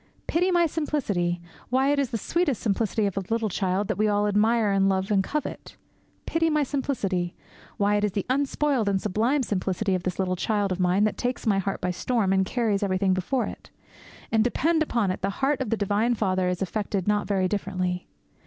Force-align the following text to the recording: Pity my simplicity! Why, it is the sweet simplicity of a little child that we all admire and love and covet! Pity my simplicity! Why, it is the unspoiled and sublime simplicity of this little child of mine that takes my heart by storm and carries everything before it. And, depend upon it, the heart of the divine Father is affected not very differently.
Pity 0.25 0.49
my 0.49 0.65
simplicity! 0.65 1.43
Why, 1.69 1.89
it 1.91 1.99
is 1.99 2.09
the 2.09 2.17
sweet 2.17 2.49
simplicity 2.57 3.05
of 3.05 3.17
a 3.17 3.23
little 3.29 3.49
child 3.49 3.87
that 3.87 3.99
we 3.99 4.07
all 4.07 4.25
admire 4.25 4.71
and 4.71 4.89
love 4.89 5.11
and 5.11 5.23
covet! 5.23 5.77
Pity 6.25 6.49
my 6.49 6.63
simplicity! 6.63 7.35
Why, 7.77 7.97
it 7.97 8.03
is 8.03 8.13
the 8.13 8.25
unspoiled 8.27 8.89
and 8.89 8.99
sublime 8.99 9.43
simplicity 9.43 9.93
of 9.93 10.01
this 10.01 10.17
little 10.17 10.35
child 10.35 10.71
of 10.71 10.79
mine 10.79 11.03
that 11.03 11.17
takes 11.19 11.45
my 11.45 11.59
heart 11.59 11.81
by 11.81 11.91
storm 11.91 12.33
and 12.33 12.47
carries 12.47 12.81
everything 12.81 13.13
before 13.13 13.45
it. 13.45 13.69
And, 14.31 14.43
depend 14.43 14.81
upon 14.81 15.11
it, 15.11 15.21
the 15.21 15.29
heart 15.37 15.61
of 15.61 15.69
the 15.69 15.77
divine 15.77 16.15
Father 16.15 16.49
is 16.49 16.63
affected 16.63 17.07
not 17.07 17.27
very 17.27 17.47
differently. 17.47 18.07